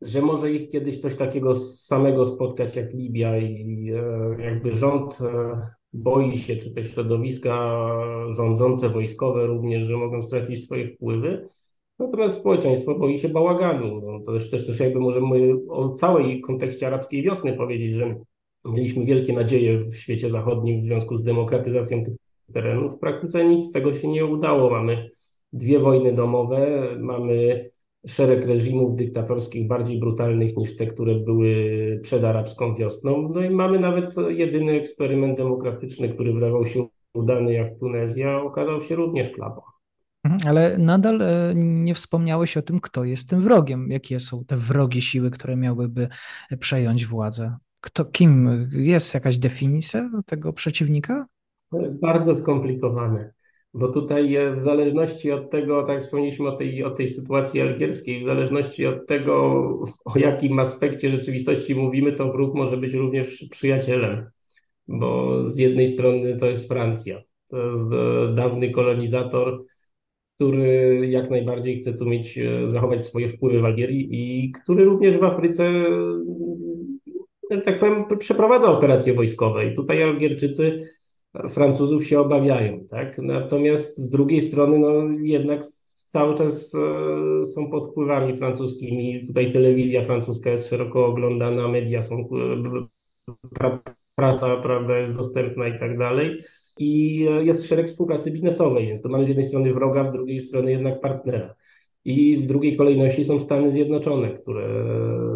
że 0.00 0.22
może 0.22 0.52
ich 0.52 0.68
kiedyś 0.68 0.98
coś 0.98 1.16
takiego 1.16 1.54
samego 1.54 2.24
spotkać 2.24 2.76
jak 2.76 2.94
Libia 2.94 3.38
i 3.38 3.90
e, 3.90 4.42
jakby 4.42 4.74
rząd 4.74 5.18
e, 5.20 5.79
boi 5.92 6.38
się, 6.38 6.56
czy 6.56 6.74
też 6.74 6.92
środowiska 6.92 7.80
rządzące, 8.28 8.88
wojskowe 8.88 9.46
również, 9.46 9.82
że 9.82 9.96
mogą 9.96 10.22
stracić 10.22 10.64
swoje 10.64 10.86
wpływy. 10.86 11.48
Natomiast 11.98 12.40
społeczeństwo 12.40 12.94
boi 12.94 13.18
się 13.18 13.28
bałaganu. 13.28 14.00
No, 14.00 14.20
to 14.20 14.32
też, 14.32 14.50
też, 14.50 14.66
też 14.66 14.80
jakby 14.80 15.00
możemy 15.00 15.54
o 15.68 15.88
całej 15.88 16.40
kontekście 16.40 16.86
arabskiej 16.86 17.22
wiosny 17.22 17.52
powiedzieć, 17.52 17.92
że 17.92 18.14
mieliśmy 18.64 19.04
wielkie 19.04 19.32
nadzieje 19.32 19.78
w 19.78 19.96
świecie 19.96 20.30
zachodnim 20.30 20.80
w 20.80 20.84
związku 20.84 21.16
z 21.16 21.24
demokratyzacją 21.24 22.04
tych 22.04 22.14
terenów. 22.52 22.96
W 22.96 22.98
praktyce 22.98 23.48
nic 23.48 23.68
z 23.68 23.72
tego 23.72 23.92
się 23.92 24.08
nie 24.08 24.26
udało. 24.26 24.70
Mamy 24.70 25.10
dwie 25.52 25.78
wojny 25.78 26.12
domowe, 26.12 26.90
mamy 27.00 27.60
szereg 28.06 28.46
reżimów 28.46 28.96
dyktatorskich 28.96 29.68
bardziej 29.68 30.00
brutalnych 30.00 30.56
niż 30.56 30.76
te, 30.76 30.86
które 30.86 31.14
były 31.14 31.54
przed 32.02 32.24
arabską 32.24 32.74
wiosną. 32.74 33.28
No 33.34 33.42
i 33.42 33.50
mamy 33.50 33.78
nawet 33.78 34.14
jedyny 34.28 34.72
eksperyment 34.72 35.36
demokratyczny, 35.36 36.08
który 36.08 36.32
wydawał 36.32 36.64
się 36.64 36.86
udany 37.14 37.52
jak 37.52 37.78
Tunezja, 37.78 38.42
okazał 38.42 38.80
się 38.80 38.94
również 38.94 39.30
klapą. 39.30 39.60
Mhm, 40.24 40.42
ale 40.46 40.78
nadal 40.78 41.22
e, 41.22 41.52
nie 41.54 41.94
wspomniałeś 41.94 42.56
o 42.56 42.62
tym, 42.62 42.80
kto 42.80 43.04
jest 43.04 43.28
tym 43.28 43.40
wrogiem. 43.40 43.90
Jakie 43.90 44.20
są 44.20 44.44
te 44.44 44.56
wrogie 44.56 45.02
siły, 45.02 45.30
które 45.30 45.56
miałyby 45.56 46.08
przejąć 46.60 47.06
władzę? 47.06 47.56
Kto, 47.80 48.04
kim 48.04 48.68
jest 48.72 49.14
jakaś 49.14 49.38
definicja 49.38 50.10
tego 50.26 50.52
przeciwnika? 50.52 51.26
To 51.70 51.80
jest 51.80 52.00
bardzo 52.00 52.34
skomplikowane. 52.34 53.32
Bo 53.74 53.88
tutaj 53.88 54.36
e, 54.36 54.54
w 54.54 54.60
zależności 54.60 55.32
od 55.32 55.50
tego, 55.50 55.82
tak 55.82 55.94
jak 55.94 56.04
wspomnieliśmy 56.04 56.48
o 56.48 56.56
tej, 56.56 56.84
o 56.84 56.90
tej 56.90 57.08
sytuacji 57.08 57.60
algierskiej, 57.60 58.20
w 58.20 58.24
zależności 58.24 58.86
od 58.86 59.06
tego, 59.06 59.34
o 60.04 60.18
jakim 60.18 60.58
aspekcie 60.58 61.10
rzeczywistości 61.10 61.74
mówimy, 61.74 62.12
to 62.12 62.32
wróg 62.32 62.54
może 62.54 62.76
być 62.76 62.94
również 62.94 63.44
przyjacielem. 63.50 64.30
Bo 64.88 65.42
z 65.42 65.58
jednej 65.58 65.86
strony 65.86 66.36
to 66.36 66.46
jest 66.46 66.68
Francja, 66.68 67.22
to 67.48 67.66
jest 67.66 67.92
e, 67.92 68.34
dawny 68.34 68.70
kolonizator, 68.70 69.64
który 70.34 71.00
jak 71.10 71.30
najbardziej 71.30 71.76
chce 71.76 71.94
tu 71.94 72.06
mieć, 72.06 72.38
e, 72.38 72.66
zachować 72.68 73.04
swoje 73.04 73.28
wpływy 73.28 73.60
w 73.60 73.64
Algierii 73.64 74.08
i 74.10 74.52
który 74.52 74.84
również 74.84 75.16
w 75.16 75.24
Afryce, 75.24 75.72
że 77.50 77.60
tak 77.60 77.80
powiem, 77.80 78.04
przeprowadza 78.18 78.70
operacje 78.72 79.14
wojskowe. 79.14 79.66
I 79.66 79.74
tutaj 79.74 80.02
Algierczycy 80.02 80.78
Francuzów 81.48 82.06
się 82.06 82.20
obawiają, 82.20 82.84
tak? 82.90 83.18
Natomiast 83.18 83.98
z 83.98 84.10
drugiej 84.10 84.40
strony, 84.40 84.78
no 84.78 84.92
jednak 85.22 85.64
cały 86.10 86.34
czas 86.34 86.74
e, 86.74 87.44
są 87.44 87.70
pod 87.70 87.86
wpływami 87.90 88.36
francuskimi. 88.36 89.26
Tutaj 89.26 89.52
telewizja 89.52 90.04
francuska 90.04 90.50
jest 90.50 90.68
szeroko 90.68 91.06
oglądana, 91.06 91.68
media 91.68 92.02
są, 92.02 92.28
e, 93.60 93.80
prasa 94.16 94.56
prawda, 94.56 94.98
jest 94.98 95.16
dostępna 95.16 95.68
i 95.68 95.78
tak 95.78 95.98
dalej. 95.98 96.38
I 96.78 97.26
e, 97.30 97.44
jest 97.44 97.68
szereg 97.68 97.86
współpracy 97.86 98.30
biznesowej, 98.30 98.86
więc 98.86 99.02
to 99.02 99.08
mamy 99.08 99.24
z 99.24 99.28
jednej 99.28 99.46
strony 99.46 99.72
wroga, 99.72 100.04
z 100.04 100.12
drugiej 100.12 100.40
strony 100.40 100.70
jednak 100.70 101.00
partnera. 101.00 101.54
I 102.04 102.38
w 102.38 102.46
drugiej 102.46 102.76
kolejności 102.76 103.24
są 103.24 103.40
Stany 103.40 103.70
Zjednoczone, 103.70 104.30
które 104.30 104.84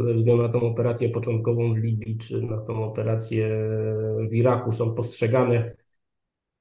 ze 0.00 0.14
względu 0.14 0.42
na 0.42 0.48
tą 0.48 0.60
operację 0.60 1.08
początkową 1.08 1.74
w 1.74 1.76
Libii, 1.76 2.18
czy 2.18 2.42
na 2.42 2.60
tą 2.60 2.84
operację 2.84 3.48
w 4.30 4.34
Iraku 4.34 4.72
są 4.72 4.94
postrzegane 4.94 5.74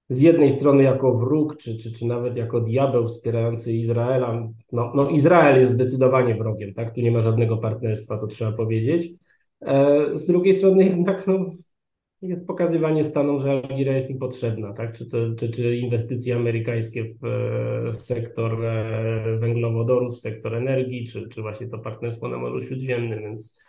z 0.10 0.22
jednej 0.22 0.52
strony 0.52 0.84
jako 0.84 1.18
wróg, 1.18 1.58
czy, 1.58 1.78
czy, 1.78 1.92
czy 1.92 2.06
nawet 2.06 2.38
jako 2.38 2.62
diabeł 2.62 3.08
wspierający 3.08 3.74
Izraela. 3.74 4.50
No, 4.72 4.92
no 4.96 5.10
Izrael 5.10 5.60
jest 5.60 5.72
zdecydowanie 5.72 6.36
wrogiem, 6.36 6.74
tak? 6.74 6.96
Tu 6.96 7.02
nie 7.02 7.12
ma 7.12 7.22
żadnego 7.22 7.58
partnerstwa, 7.58 8.18
to 8.18 8.28
trzeba 8.28 8.52
powiedzieć. 8.52 9.10
E, 9.62 10.18
z 10.18 10.28
drugiej 10.28 10.54
strony 10.54 10.86
jednak 10.86 11.28
no, 11.28 11.46
jest 12.22 12.48
pokazywanie 12.48 13.04
Stanom, 13.04 13.40
że 13.40 13.52
Algiera 13.52 13.94
jest 13.94 14.12
im 14.12 14.20
potrzebna, 14.20 14.74
tak? 14.74 14.94
Czy, 14.94 15.06
to, 15.06 15.18
czy, 15.38 15.50
czy 15.50 15.76
inwestycje 15.76 16.36
amerykańskie 16.36 17.06
w 17.06 17.26
e, 17.88 17.92
sektor 17.92 18.66
e, 18.66 19.38
węglowodorów, 19.40 20.16
w 20.16 20.20
sektor 20.20 20.56
energii, 20.56 21.08
czy, 21.08 21.30
czy 21.30 21.42
właśnie 21.42 21.68
to 21.68 21.80
partnerstwo 21.80 22.28
na 22.28 22.38
Morzu 22.38 22.62
Śródziemnym, 22.62 23.22
więc 23.22 23.60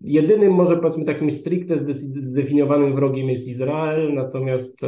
jedynym 0.00 0.52
może 0.52 0.76
powiedzmy 0.76 1.04
takim 1.04 1.30
stricte 1.30 1.76
zdefiniowanym 2.16 2.94
wrogiem 2.94 3.28
jest 3.28 3.48
Izrael, 3.48 4.14
natomiast 4.14 4.84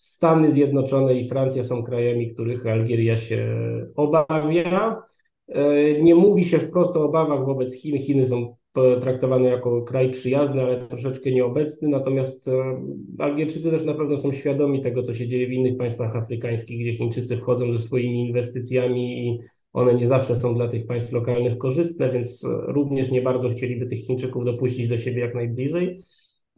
Stany 0.00 0.52
Zjednoczone 0.52 1.14
i 1.14 1.28
Francja 1.28 1.64
są 1.64 1.82
krajami, 1.82 2.30
których 2.34 2.66
Algieria 2.66 3.16
się 3.16 3.56
obawia. 3.96 5.02
E, 5.48 6.02
nie 6.02 6.14
mówi 6.14 6.44
się 6.44 6.58
wprost 6.58 6.96
o 6.96 7.04
obawach 7.04 7.46
wobec 7.46 7.74
Chin. 7.74 7.98
Chiny 7.98 8.26
są 8.26 8.56
traktowane 9.00 9.48
jako 9.48 9.82
kraj 9.82 10.10
przyjazny, 10.10 10.62
ale 10.62 10.88
troszeczkę 10.88 11.30
nieobecny. 11.30 11.88
Natomiast 11.88 12.48
e, 12.48 12.82
Algierczycy 13.18 13.70
też 13.70 13.84
na 13.84 13.94
pewno 13.94 14.16
są 14.16 14.32
świadomi 14.32 14.80
tego, 14.80 15.02
co 15.02 15.14
się 15.14 15.28
dzieje 15.28 15.46
w 15.46 15.52
innych 15.52 15.76
państwach 15.76 16.16
afrykańskich, 16.16 16.80
gdzie 16.80 16.92
Chińczycy 16.92 17.36
wchodzą 17.36 17.72
ze 17.72 17.78
swoimi 17.78 18.28
inwestycjami 18.28 19.28
i 19.28 19.38
one 19.72 19.94
nie 19.94 20.06
zawsze 20.06 20.36
są 20.36 20.54
dla 20.54 20.68
tych 20.68 20.86
państw 20.86 21.12
lokalnych 21.12 21.58
korzystne, 21.58 22.10
więc 22.10 22.46
również 22.66 23.10
nie 23.10 23.22
bardzo 23.22 23.48
chcieliby 23.48 23.86
tych 23.86 23.98
Chińczyków 23.98 24.44
dopuścić 24.44 24.88
do 24.88 24.96
siebie 24.96 25.20
jak 25.20 25.34
najbliżej. 25.34 25.96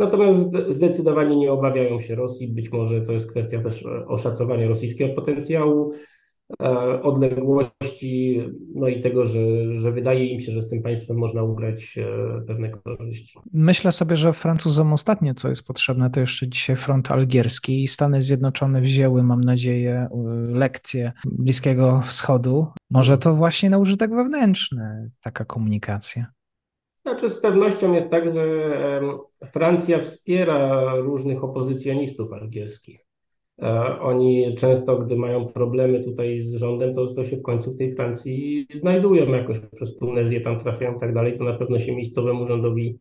Natomiast 0.03 0.57
zdecydowanie 0.69 1.37
nie 1.37 1.53
obawiają 1.53 1.99
się 1.99 2.15
Rosji. 2.15 2.49
Być 2.49 2.73
może 2.73 3.01
to 3.01 3.13
jest 3.13 3.31
kwestia 3.31 3.63
też 3.63 3.87
e, 3.87 4.07
oszacowania 4.07 4.69
rosyjskiego 4.69 5.15
potencjału, 5.15 5.93
e, 6.63 7.03
odległości, 7.03 8.43
no 8.75 8.89
i 8.89 9.01
tego, 9.01 9.25
że, 9.25 9.73
że 9.73 9.93
wydaje 9.93 10.27
im 10.27 10.41
się, 10.41 10.53
że 10.53 10.63
z 10.63 10.69
tym 10.69 10.83
państwem 10.83 11.17
można 11.17 11.43
ugrać 11.43 11.99
e, 11.99 12.41
pewne 12.47 12.71
korzyści. 12.71 13.39
Myślę 13.53 13.93
sobie, 13.93 14.17
że 14.17 14.33
Francuzom 14.33 14.93
ostatnie, 14.93 15.35
co 15.35 15.49
jest 15.49 15.67
potrzebne, 15.67 16.11
to 16.11 16.21
jeszcze 16.21 16.49
dzisiaj 16.49 16.77
front 16.77 17.11
algierski 17.11 17.85
i 17.85 17.89
Stany 17.89 18.23
Zjednoczone 18.23 18.81
wzięły, 18.81 19.23
mam 19.23 19.41
nadzieję, 19.41 20.09
lekcje 20.49 21.13
Bliskiego 21.25 22.03
Wschodu. 22.07 22.67
Może 22.91 23.19
to 23.19 23.35
właśnie 23.35 23.71
na 23.71 23.79
użytek 23.79 24.11
wewnętrzny 24.11 25.11
taka 25.23 25.45
komunikacja. 25.45 26.27
Znaczy 27.03 27.31
z 27.31 27.41
pewnością 27.41 27.93
jest 27.93 28.09
tak, 28.09 28.35
że 28.35 28.71
Francja 29.47 29.99
wspiera 29.99 30.95
różnych 30.97 31.45
opozycjonistów 31.45 32.33
algierskich. 32.33 33.07
E, 33.63 34.01
oni 34.01 34.55
często, 34.55 34.99
gdy 34.99 35.17
mają 35.17 35.47
problemy 35.47 36.01
tutaj 36.01 36.41
z 36.41 36.55
rządem, 36.55 36.95
to, 36.95 37.07
to 37.07 37.25
się 37.25 37.37
w 37.37 37.43
końcu 37.43 37.73
w 37.73 37.79
tej 37.79 37.95
Francji 37.95 38.67
znajdują 38.75 39.33
jakoś 39.33 39.59
przez 39.59 39.97
Tunezję, 39.97 40.41
tam 40.41 40.59
trafiają 40.59 40.95
i 40.97 40.99
tak 40.99 41.15
dalej. 41.15 41.39
To 41.39 41.45
na 41.45 41.55
pewno 41.55 41.79
się 41.79 41.97
miejscowemu 41.97 42.47
rządowi 42.47 42.99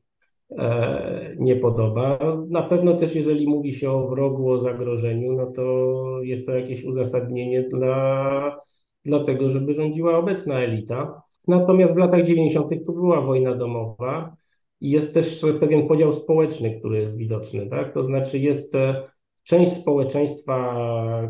e, 0.57 1.35
nie 1.39 1.55
podoba. 1.55 2.19
Na 2.49 2.63
pewno 2.63 2.93
też, 2.93 3.15
jeżeli 3.15 3.47
mówi 3.47 3.71
się 3.71 3.91
o 3.91 4.07
wrogu, 4.07 4.51
o 4.51 4.59
zagrożeniu, 4.59 5.33
no 5.33 5.51
to 5.51 5.95
jest 6.23 6.45
to 6.45 6.55
jakieś 6.55 6.83
uzasadnienie 6.83 7.63
dla, 7.63 8.61
dla 9.05 9.23
tego, 9.23 9.49
żeby 9.49 9.73
rządziła 9.73 10.17
obecna 10.17 10.59
elita. 10.59 11.21
Natomiast 11.47 11.93
w 11.93 11.97
latach 11.97 12.23
90. 12.23 12.69
to 12.85 12.91
była 12.91 13.21
wojna 13.21 13.55
domowa 13.55 14.35
i 14.81 14.89
jest 14.89 15.13
też 15.13 15.45
pewien 15.59 15.87
podział 15.87 16.13
społeczny, 16.13 16.79
który 16.79 16.99
jest 16.99 17.17
widoczny. 17.17 17.69
Tak? 17.69 17.93
To 17.93 18.03
znaczy 18.03 18.39
jest 18.39 18.75
e, 18.75 19.03
część 19.43 19.71
społeczeństwa, 19.71 20.73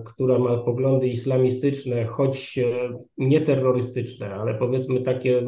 która 0.06 0.40
ma 0.40 0.58
poglądy 0.58 1.08
islamistyczne, 1.08 2.06
choć 2.06 2.58
e, 2.58 2.90
nie 3.18 3.42
terrorystyczne, 3.42 4.36
ale 4.36 4.56
powiedzmy 4.56 5.02
takie 5.02 5.42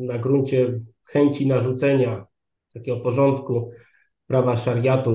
na 0.00 0.18
gruncie 0.18 0.80
chęci 1.04 1.46
narzucenia 1.46 2.26
takiego 2.74 3.00
porządku 3.00 3.70
prawa 4.26 4.56
szariatu 4.56 5.10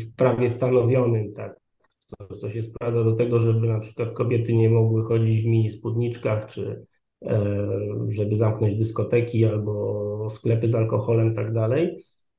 w 0.00 0.16
prawie 0.16 0.48
stanowionym, 0.48 1.32
tak, 1.32 1.60
co, 1.98 2.26
co 2.26 2.50
się 2.50 2.62
sprawdza 2.62 3.04
do 3.04 3.14
tego, 3.14 3.38
żeby 3.38 3.68
na 3.68 3.78
przykład 3.80 4.12
kobiety 4.12 4.52
nie 4.54 4.70
mogły 4.70 5.04
chodzić 5.04 5.42
w 5.42 5.46
mini 5.46 5.70
spódniczkach, 5.70 6.46
czy 6.46 6.86
żeby 8.08 8.36
zamknąć 8.36 8.74
dyskoteki 8.74 9.44
albo 9.44 10.26
sklepy 10.30 10.68
z 10.68 10.74
alkoholem, 10.74 11.34
tak 11.34 11.52
dalej. 11.52 11.96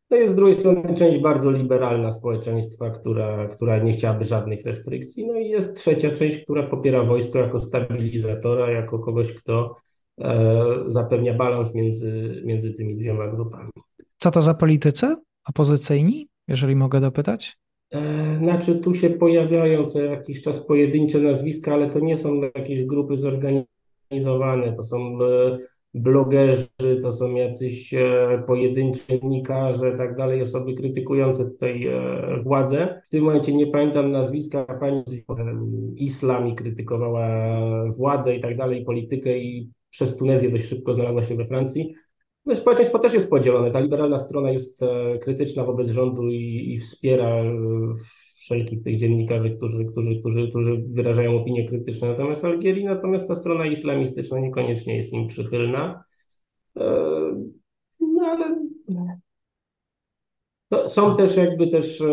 To 0.09 0.15
jest 0.17 0.33
z 0.33 0.35
drugiej 0.35 0.55
strony 0.55 0.93
część 0.93 1.17
bardzo 1.17 1.51
liberalna 1.51 2.11
społeczeństwa, 2.11 2.89
która, 2.89 3.47
która 3.47 3.79
nie 3.79 3.93
chciałaby 3.93 4.23
żadnych 4.25 4.65
restrykcji. 4.65 5.27
No 5.27 5.39
i 5.39 5.49
jest 5.49 5.77
trzecia 5.77 6.11
część, 6.11 6.43
która 6.43 6.63
popiera 6.63 7.03
wojsko 7.03 7.39
jako 7.39 7.59
stabilizatora, 7.59 8.71
jako 8.71 8.99
kogoś, 8.99 9.33
kto 9.33 9.75
e, 10.21 10.55
zapewnia 10.85 11.33
balans 11.33 11.75
między, 11.75 12.41
między 12.45 12.73
tymi 12.73 12.95
dwiema 12.95 13.27
grupami. 13.27 13.71
Co 14.17 14.31
to 14.31 14.41
za 14.41 14.53
politycy 14.53 15.15
opozycyjni, 15.47 16.27
jeżeli 16.47 16.75
mogę 16.75 17.01
dopytać? 17.01 17.57
E, 17.93 18.37
znaczy, 18.37 18.75
tu 18.75 18.93
się 18.93 19.09
pojawiają 19.09 19.85
co 19.85 20.01
jakiś 20.01 20.41
czas 20.41 20.65
pojedyncze 20.65 21.19
nazwiska, 21.19 21.73
ale 21.73 21.89
to 21.89 21.99
nie 21.99 22.17
są 22.17 22.41
jakieś 22.55 22.85
grupy 22.85 23.17
zorganizowane, 23.17 23.72
to 24.75 24.83
są 24.83 24.97
e, 24.97 25.57
blogerzy, 25.93 26.67
to 27.01 27.11
są 27.11 27.35
jacyś 27.35 27.93
e, 27.93 28.43
pojedynczy 28.47 28.99
dziennikarze, 29.07 29.97
tak 29.97 30.15
dalej, 30.15 30.41
osoby 30.41 30.73
krytykujące 30.73 31.45
tutaj 31.45 31.87
władzę. 32.43 33.01
W 33.05 33.09
tym 33.09 33.23
momencie 33.23 33.53
nie 33.53 33.67
pamiętam 33.67 34.11
nazwiska, 34.11 34.65
pani 34.65 35.03
islam 35.95 36.47
i 36.47 36.55
krytykowała 36.55 37.27
władzę 37.91 38.35
i 38.35 38.39
tak 38.39 38.57
dalej, 38.57 38.85
politykę 38.85 39.37
i 39.37 39.71
przez 39.89 40.17
Tunezję 40.17 40.49
dość 40.49 40.65
szybko 40.65 40.93
znalazła 40.93 41.21
się 41.21 41.35
we 41.35 41.45
Francji. 41.45 41.93
No, 42.45 42.55
społeczeństwo 42.55 42.99
też 42.99 43.13
jest 43.13 43.29
podzielone. 43.29 43.71
Ta 43.71 43.79
liberalna 43.79 44.17
strona 44.17 44.51
jest 44.51 44.83
e, 44.83 45.17
krytyczna 45.17 45.63
wobec 45.63 45.89
rządu 45.89 46.27
i, 46.27 46.73
i 46.73 46.79
wspiera 46.79 47.29
e, 47.29 47.53
wszelkich 48.43 48.83
tych 48.83 48.97
dziennikarzy, 48.97 49.51
którzy, 49.51 49.85
którzy, 49.85 50.19
którzy, 50.19 50.47
którzy 50.47 50.83
wyrażają 50.89 51.41
opinie 51.41 51.67
krytyczne 51.67 52.07
na 52.07 52.15
temat 52.15 52.45
Algierii, 52.45 52.85
natomiast 52.85 53.27
ta 53.27 53.35
strona 53.35 53.65
islamistyczna 53.65 54.39
niekoniecznie 54.39 54.95
jest 54.95 55.13
im 55.13 55.27
przychylna. 55.27 56.03
E, 56.77 56.83
no 57.99 58.25
ale 58.25 58.55
no, 60.71 60.89
są 60.89 61.15
też 61.15 61.37
jakby 61.37 61.67
też 61.67 62.03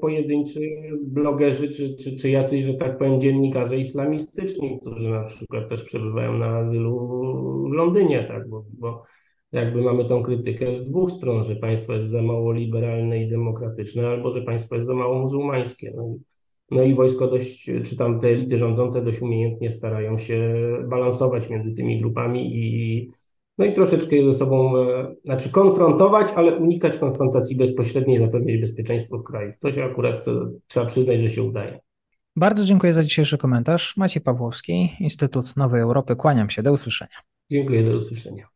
pojedynczy 0.00 0.60
blogerzy, 1.02 1.70
czy, 1.70 1.96
czy, 1.96 2.16
czy 2.16 2.30
jacyś, 2.30 2.64
że 2.64 2.74
tak 2.74 2.98
powiem, 2.98 3.20
dziennikarze 3.20 3.76
islamistyczni, 3.76 4.78
którzy 4.80 5.10
na 5.10 5.22
przykład 5.24 5.68
też 5.68 5.82
przebywają 5.82 6.38
na 6.38 6.56
azylu 6.56 6.98
w 7.70 7.72
Londynie, 7.72 8.24
tak, 8.24 8.48
bo, 8.48 8.64
bo 8.78 9.02
jakby 9.60 9.82
mamy 9.82 10.04
tą 10.04 10.22
krytykę 10.22 10.72
z 10.72 10.90
dwóch 10.90 11.12
stron, 11.12 11.44
że 11.44 11.56
państwo 11.56 11.92
jest 11.92 12.08
za 12.08 12.22
mało 12.22 12.52
liberalne 12.52 13.22
i 13.22 13.28
demokratyczne, 13.28 14.08
albo 14.08 14.30
że 14.30 14.42
państwo 14.42 14.74
jest 14.74 14.86
za 14.86 14.94
mało 14.94 15.18
muzułmańskie. 15.18 15.92
No, 15.96 16.14
no 16.70 16.82
i 16.82 16.94
wojsko 16.94 17.26
dość, 17.26 17.70
czy 17.84 17.96
tam 17.96 18.20
te 18.20 18.28
elity 18.28 18.58
rządzące 18.58 19.04
dość 19.04 19.22
umiejętnie 19.22 19.70
starają 19.70 20.18
się 20.18 20.54
balansować 20.88 21.50
między 21.50 21.74
tymi 21.74 21.98
grupami 21.98 22.56
i 22.56 23.10
no 23.58 23.64
i 23.64 23.72
troszeczkę 23.72 24.16
je 24.16 24.32
ze 24.32 24.38
sobą, 24.38 24.76
e, 24.78 25.14
znaczy 25.24 25.50
konfrontować, 25.50 26.26
ale 26.36 26.56
unikać 26.56 26.98
konfrontacji 26.98 27.56
bezpośredniej, 27.56 28.18
zapewnić 28.18 28.60
bezpieczeństwo 28.60 29.18
w 29.18 29.22
kraju. 29.22 29.52
To 29.60 29.72
się 29.72 29.84
akurat 29.84 30.28
e, 30.28 30.50
trzeba 30.66 30.86
przyznać, 30.86 31.20
że 31.20 31.28
się 31.28 31.42
udaje. 31.42 31.80
Bardzo 32.36 32.64
dziękuję 32.64 32.92
za 32.92 33.02
dzisiejszy 33.02 33.38
komentarz. 33.38 33.96
Maciej 33.96 34.22
Pawłowski, 34.22 34.96
Instytut 35.00 35.56
Nowej 35.56 35.80
Europy. 35.80 36.16
Kłaniam 36.16 36.50
się. 36.50 36.62
Do 36.62 36.72
usłyszenia. 36.72 37.16
Dziękuję, 37.50 37.82
do 37.82 37.96
usłyszenia. 37.96 38.55